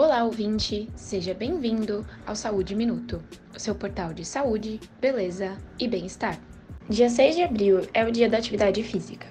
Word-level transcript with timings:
Olá, 0.00 0.22
ouvinte! 0.22 0.88
Seja 0.94 1.34
bem-vindo 1.34 2.06
ao 2.24 2.36
Saúde 2.36 2.72
Minuto, 2.72 3.20
o 3.52 3.58
seu 3.58 3.74
portal 3.74 4.14
de 4.14 4.24
saúde, 4.24 4.78
beleza 5.00 5.58
e 5.76 5.88
bem-estar. 5.88 6.38
Dia 6.88 7.10
6 7.10 7.34
de 7.34 7.42
abril 7.42 7.80
é 7.92 8.04
o 8.04 8.12
dia 8.12 8.30
da 8.30 8.38
atividade 8.38 8.80
física. 8.84 9.26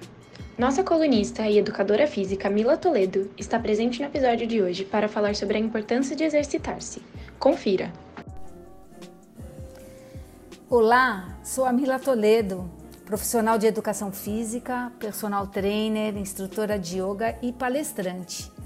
Nossa 0.58 0.84
colunista 0.84 1.48
e 1.48 1.56
educadora 1.56 2.06
física 2.06 2.50
Mila 2.50 2.76
Toledo 2.76 3.30
está 3.38 3.58
presente 3.58 4.00
no 4.00 4.08
episódio 4.08 4.46
de 4.46 4.60
hoje 4.60 4.84
para 4.84 5.08
falar 5.08 5.34
sobre 5.34 5.56
a 5.56 5.60
importância 5.60 6.14
de 6.14 6.24
exercitar-se. 6.24 7.00
Confira! 7.38 7.90
Olá, 10.68 11.38
sou 11.42 11.64
a 11.64 11.72
Mila 11.72 11.98
Toledo, 11.98 12.70
profissional 13.06 13.56
de 13.56 13.66
educação 13.66 14.12
física, 14.12 14.92
personal 14.98 15.46
trainer, 15.46 16.14
instrutora 16.18 16.78
de 16.78 17.00
yoga 17.00 17.38
e 17.40 17.54
palestrante. 17.54 18.57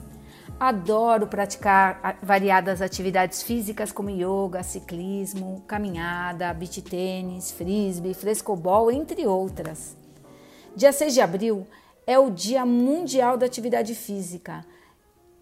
Adoro 0.64 1.26
praticar 1.26 2.20
variadas 2.22 2.80
atividades 2.80 3.42
físicas 3.42 3.90
como 3.90 4.08
yoga, 4.08 4.62
ciclismo, 4.62 5.60
caminhada, 5.66 6.54
beach 6.54 6.80
tênis, 6.82 7.50
frisbee, 7.50 8.14
frescobol, 8.14 8.88
entre 8.88 9.26
outras. 9.26 9.96
Dia 10.76 10.92
6 10.92 11.14
de 11.14 11.20
abril 11.20 11.66
é 12.06 12.16
o 12.16 12.30
Dia 12.30 12.64
Mundial 12.64 13.36
da 13.36 13.44
Atividade 13.44 13.92
Física 13.96 14.64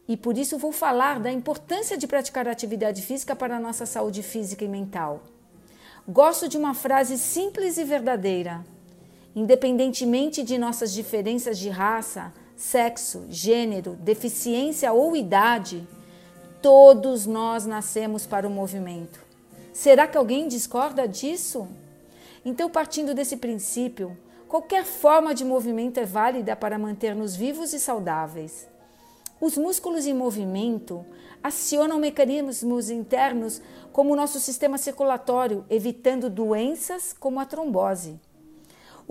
e 0.09 0.17
por 0.17 0.39
isso 0.39 0.57
vou 0.57 0.73
falar 0.73 1.21
da 1.21 1.31
importância 1.31 1.99
de 1.99 2.07
praticar 2.07 2.49
atividade 2.49 3.03
física 3.03 3.37
para 3.37 3.59
a 3.59 3.61
nossa 3.61 3.85
saúde 3.85 4.23
física 4.23 4.65
e 4.65 4.69
mental. 4.69 5.21
Gosto 6.09 6.49
de 6.49 6.57
uma 6.57 6.73
frase 6.73 7.19
simples 7.19 7.77
e 7.77 7.85
verdadeira. 7.85 8.65
Independentemente 9.37 10.43
de 10.43 10.57
nossas 10.57 10.91
diferenças 10.91 11.59
de 11.59 11.69
raça, 11.69 12.33
sexo, 12.61 13.25
gênero, 13.31 13.97
deficiência 14.03 14.93
ou 14.93 15.17
idade, 15.17 15.89
todos 16.61 17.25
nós 17.25 17.65
nascemos 17.65 18.27
para 18.27 18.47
o 18.47 18.51
movimento. 18.51 19.19
Será 19.73 20.07
que 20.07 20.19
alguém 20.19 20.47
discorda 20.47 21.09
disso? 21.09 21.67
Então, 22.45 22.69
partindo 22.69 23.15
desse 23.15 23.39
princípio, 23.39 24.15
qualquer 24.47 24.85
forma 24.85 25.35
de 25.35 25.43
movimento 25.43 25.99
é 25.99 26.05
válida 26.05 26.55
para 26.55 26.79
manter-nos 26.79 27.35
vivos 27.35 27.73
e 27.73 27.81
saudáveis. 27.81 28.69
Os 29.41 29.57
músculos 29.57 30.07
em 30.07 30.13
movimento 30.13 31.03
acionam 31.43 31.99
mecanismos 31.99 32.91
internos 32.91 33.63
como 33.91 34.13
o 34.13 34.17
nosso 34.17 34.39
sistema 34.39 34.77
circulatório, 34.77 35.65
evitando 35.71 36.29
doenças 36.29 37.15
como 37.19 37.41
a 37.41 37.47
trombose. 37.47 38.21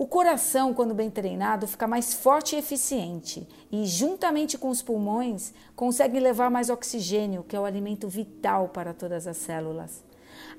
O 0.00 0.06
coração, 0.06 0.72
quando 0.72 0.94
bem 0.94 1.10
treinado, 1.10 1.66
fica 1.66 1.86
mais 1.86 2.14
forte 2.14 2.56
e 2.56 2.58
eficiente 2.58 3.46
e, 3.70 3.84
juntamente 3.84 4.56
com 4.56 4.70
os 4.70 4.80
pulmões, 4.80 5.52
consegue 5.76 6.18
levar 6.18 6.50
mais 6.50 6.70
oxigênio, 6.70 7.44
que 7.46 7.54
é 7.54 7.60
o 7.60 7.66
alimento 7.66 8.08
vital 8.08 8.70
para 8.70 8.94
todas 8.94 9.26
as 9.26 9.36
células. 9.36 10.02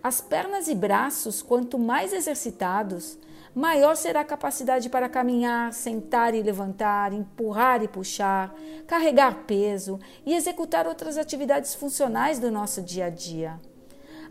As 0.03 0.21
pernas 0.21 0.67
e 0.67 0.75
braços, 0.75 1.41
quanto 1.41 1.79
mais 1.79 2.13
exercitados, 2.13 3.17
maior 3.55 3.95
será 3.95 4.21
a 4.21 4.25
capacidade 4.25 4.91
para 4.91 5.09
caminhar, 5.09 5.73
sentar 5.73 6.35
e 6.35 6.43
levantar, 6.43 7.11
empurrar 7.11 7.81
e 7.81 7.87
puxar, 7.87 8.53
carregar 8.85 9.45
peso 9.47 9.99
e 10.23 10.35
executar 10.35 10.85
outras 10.85 11.17
atividades 11.17 11.73
funcionais 11.73 12.37
do 12.37 12.51
nosso 12.51 12.79
dia 12.79 13.05
a 13.05 13.09
dia. 13.09 13.59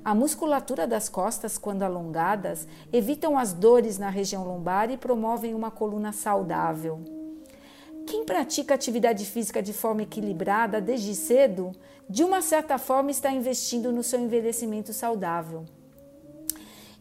A 0.03 0.15
musculatura 0.15 0.87
das 0.87 1.11
costas, 1.11 1.59
quando 1.59 1.83
alongadas, 1.83 2.67
evitam 2.91 3.39
as 3.39 3.53
dores 3.53 3.99
na 3.99 4.09
região 4.09 4.45
lombar 4.45 4.91
e 4.91 4.97
promovem 4.97 5.55
uma 5.55 5.71
coluna 5.71 6.11
saudável. 6.11 7.01
Quem 8.07 8.25
pratica 8.25 8.75
atividade 8.75 9.27
física 9.27 9.63
de 9.63 9.75
forma 9.75 10.03
equilibrada 10.03 10.81
desde 10.81 11.15
cedo, 11.15 11.73
de 12.09 12.25
uma 12.25 12.41
certa 12.41 12.79
forma 12.79 13.11
está 13.11 13.31
investindo 13.31 13.93
no 13.93 14.03
seu 14.03 14.19
envelhecimento 14.19 14.93
saudável. 14.93 15.67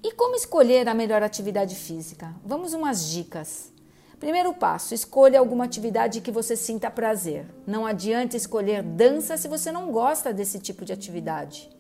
E 0.03 0.11
como 0.11 0.35
escolher 0.35 0.87
a 0.89 0.93
melhor 0.93 1.23
atividade 1.23 1.75
física? 1.75 2.35
Vamos 2.45 2.73
umas 2.73 3.09
dicas. 3.09 3.71
Primeiro 4.19 4.53
passo: 4.53 4.93
escolha 4.93 5.39
alguma 5.39 5.63
atividade 5.63 6.19
que 6.19 6.31
você 6.31 6.55
sinta 6.55 6.91
prazer. 6.91 7.45
Não 7.65 7.85
adianta 7.85 8.35
escolher 8.35 8.83
dança 8.83 9.37
se 9.37 9.47
você 9.47 9.71
não 9.71 9.89
gosta 9.91 10.33
desse 10.33 10.59
tipo 10.59 10.83
de 10.83 10.91
atividade. 10.91 11.78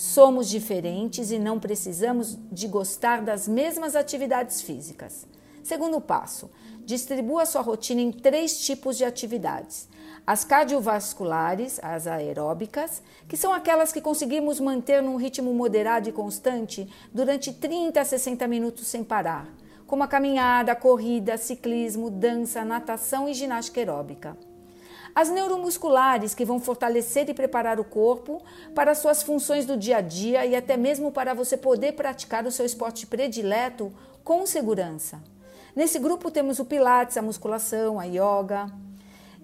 Somos 0.00 0.48
diferentes 0.48 1.30
e 1.30 1.38
não 1.38 1.60
precisamos 1.60 2.38
de 2.50 2.66
gostar 2.66 3.20
das 3.20 3.46
mesmas 3.46 3.94
atividades 3.94 4.62
físicas. 4.62 5.26
Segundo 5.62 6.00
passo, 6.00 6.50
distribua 6.86 7.44
sua 7.44 7.60
rotina 7.60 8.00
em 8.00 8.10
três 8.10 8.60
tipos 8.64 8.96
de 8.96 9.04
atividades: 9.04 9.90
as 10.26 10.42
cardiovasculares, 10.42 11.78
as 11.82 12.06
aeróbicas, 12.06 13.02
que 13.28 13.36
são 13.36 13.52
aquelas 13.52 13.92
que 13.92 14.00
conseguimos 14.00 14.58
manter 14.58 15.02
num 15.02 15.16
ritmo 15.16 15.52
moderado 15.52 16.08
e 16.08 16.12
constante 16.12 16.90
durante 17.12 17.52
30 17.52 18.00
a 18.00 18.04
60 18.04 18.48
minutos 18.48 18.86
sem 18.86 19.04
parar, 19.04 19.54
como 19.86 20.02
a 20.02 20.08
caminhada, 20.08 20.74
corrida, 20.74 21.36
ciclismo, 21.36 22.08
dança, 22.08 22.64
natação 22.64 23.28
e 23.28 23.34
ginástica 23.34 23.80
aeróbica. 23.80 24.34
As 25.14 25.28
neuromusculares, 25.28 26.34
que 26.34 26.44
vão 26.44 26.60
fortalecer 26.60 27.28
e 27.28 27.34
preparar 27.34 27.80
o 27.80 27.84
corpo 27.84 28.42
para 28.74 28.94
suas 28.94 29.22
funções 29.22 29.66
do 29.66 29.76
dia 29.76 29.98
a 29.98 30.00
dia 30.00 30.46
e 30.46 30.54
até 30.54 30.76
mesmo 30.76 31.10
para 31.10 31.34
você 31.34 31.56
poder 31.56 31.92
praticar 31.92 32.46
o 32.46 32.52
seu 32.52 32.64
esporte 32.64 33.06
predileto 33.06 33.92
com 34.22 34.46
segurança. 34.46 35.20
Nesse 35.74 35.98
grupo 35.98 36.30
temos 36.30 36.58
o 36.58 36.64
Pilates, 36.64 37.16
a 37.16 37.22
musculação, 37.22 37.98
a 37.98 38.04
yoga 38.04 38.70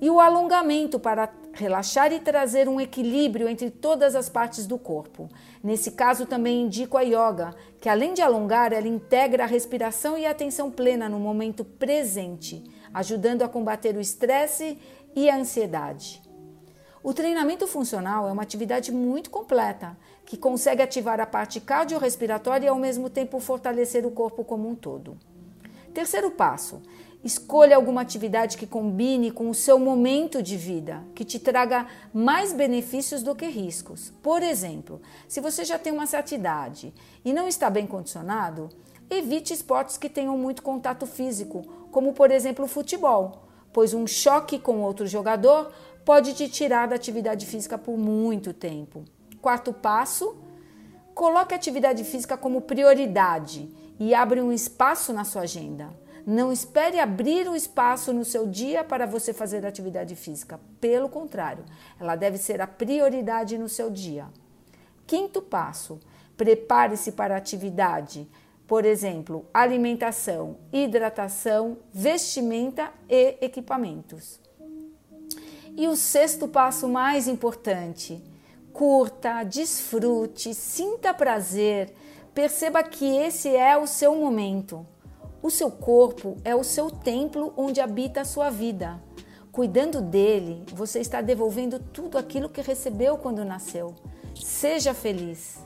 e 0.00 0.10
o 0.10 0.21
alongamento 0.21 0.99
para 0.99 1.31
relaxar 1.53 2.12
e 2.12 2.21
trazer 2.21 2.69
um 2.69 2.81
equilíbrio 2.81 3.48
entre 3.48 3.71
todas 3.71 4.15
as 4.15 4.28
partes 4.28 4.66
do 4.66 4.78
corpo. 4.78 5.28
Nesse 5.62 5.93
caso, 5.93 6.27
também 6.27 6.62
indico 6.62 6.98
a 6.98 7.03
yoga, 7.03 7.54
que 7.81 7.88
além 7.88 8.12
de 8.12 8.21
alongar, 8.21 8.72
ela 8.72 8.87
integra 8.87 9.44
a 9.44 9.47
respiração 9.47 10.19
e 10.19 10.27
a 10.27 10.31
atenção 10.31 10.71
plena 10.71 11.09
no 11.09 11.19
momento 11.19 11.65
presente, 11.65 12.62
ajudando 12.92 13.42
a 13.42 13.48
combater 13.48 13.97
o 13.97 14.00
estresse 14.00 14.78
e 15.14 15.30
a 15.30 15.36
ansiedade. 15.36 16.22
O 17.02 17.14
treinamento 17.14 17.66
funcional 17.66 18.28
é 18.28 18.32
uma 18.32 18.42
atividade 18.42 18.91
muito 18.91 19.30
completa, 19.30 19.97
que 20.24 20.36
consegue 20.36 20.82
ativar 20.82 21.20
a 21.20 21.26
parte 21.26 21.60
cardiorrespiratória 21.60 22.66
e 22.66 22.69
ao 22.69 22.76
mesmo 22.76 23.08
tempo 23.08 23.38
fortalecer 23.38 24.04
o 24.04 24.10
corpo 24.10 24.44
como 24.44 24.69
um 24.69 24.74
todo. 24.74 25.16
Terceiro 25.94 26.32
passo: 26.32 26.82
escolha 27.22 27.76
alguma 27.76 28.00
atividade 28.00 28.56
que 28.56 28.66
combine 28.66 29.30
com 29.30 29.48
o 29.48 29.54
seu 29.54 29.78
momento 29.78 30.42
de 30.42 30.56
vida, 30.56 31.03
que 31.14 31.24
te 31.24 31.38
traga 31.38 31.86
mais 32.12 32.53
benefícios 32.53 33.22
do 33.22 33.36
que 33.36 33.47
riscos. 33.47 34.12
Por 34.22 34.42
exemplo, 34.42 35.00
se 35.28 35.41
você 35.41 35.64
já 35.64 35.78
tem 35.78 35.92
uma 35.92 36.06
certa 36.06 36.34
idade 36.34 36.92
e 37.24 37.32
não 37.32 37.47
está 37.47 37.70
bem 37.70 37.86
condicionado, 37.86 38.68
evite 39.08 39.54
esportes 39.54 39.97
que 39.97 40.08
tenham 40.08 40.36
muito 40.36 40.62
contato 40.62 41.06
físico, 41.06 41.64
como 41.97 42.12
por 42.12 42.31
exemplo 42.31 42.67
o 42.67 42.69
futebol 42.69 43.47
pois 43.73 43.95
um 43.95 44.07
choque 44.07 44.59
com 44.59 44.83
outro 44.83 45.07
jogador 45.07 45.73
pode 46.05 46.34
te 46.34 46.47
tirar 46.47 46.87
da 46.89 46.95
atividade 46.95 47.47
física 47.47 47.79
por 47.79 47.97
muito 47.97 48.53
tempo. 48.53 49.03
Quarto 49.41 49.73
passo: 49.73 50.37
coloque 51.15 51.55
a 51.55 51.57
atividade 51.57 52.05
física 52.05 52.37
como 52.37 52.61
prioridade 52.61 53.75
e 53.99 54.15
abre 54.15 54.43
um 54.43 54.53
espaço 54.53 55.11
na 55.11 55.25
sua 55.25 55.43
agenda. 55.43 55.89
Não 56.27 56.53
espere 56.53 57.01
abrir 57.01 57.49
um 57.49 57.57
espaço 57.57 58.13
no 58.13 58.27
seu 58.27 58.47
dia 58.47 58.84
para 58.84 59.07
você 59.07 59.33
fazer 59.33 59.65
atividade 59.65 60.15
física. 60.17 60.61
Pelo 60.78 61.09
contrário, 61.09 61.65
ela 61.99 62.15
deve 62.15 62.37
ser 62.37 62.61
a 62.61 62.67
prioridade 62.67 63.57
no 63.57 63.71
seu 63.71 63.91
dia. 63.91 64.27
Quinto 65.07 65.41
passo: 65.41 65.99
prepare-se 66.37 67.13
para 67.13 67.34
a 67.34 67.39
atividade 67.39 68.28
por 68.66 68.84
exemplo, 68.84 69.47
alimentação, 69.54 70.56
hidratação, 70.72 71.78
vestimenta 71.92 72.92
e 73.09 73.36
equipamentos. 73.41 74.41
E 75.77 75.86
o 75.86 75.95
sexto 75.95 76.48
passo 76.48 76.89
mais 76.89 77.28
importante: 77.28 78.22
curta, 78.72 79.45
desfrute, 79.45 80.53
sinta 80.54 81.15
prazer, 81.15 81.95
perceba 82.34 82.83
que 82.83 83.04
esse 83.04 83.54
é 83.54 83.77
o 83.77 83.86
seu 83.86 84.16
momento. 84.16 84.86
O 85.42 85.51
seu 85.51 85.71
corpo 85.71 86.36
é 86.45 86.57
o 86.57 86.65
seu 86.65 86.91
templo 86.91 87.53
onde 87.57 87.80
habita 87.80 88.22
a 88.22 88.24
sua 88.24 88.51
vida. 88.51 89.01
Cuidando 89.53 90.01
dele, 90.01 90.65
você 90.74 90.98
está 90.98 91.21
devolvendo 91.21 91.78
tudo 91.78 92.18
aquilo 92.18 92.48
que 92.48 92.60
recebeu 92.60 93.16
quando 93.16 93.45
nasceu. 93.45 93.95
Seja 94.34 94.92
feliz. 94.92 95.59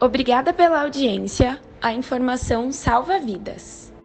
Obrigada 0.00 0.52
pela 0.52 0.82
audiência. 0.82 1.58
A 1.80 1.92
informação 1.94 2.70
salva 2.70 3.18
vidas. 3.18 3.95